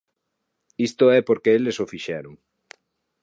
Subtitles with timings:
[0.87, 2.33] Isto é porque eles o fixeron.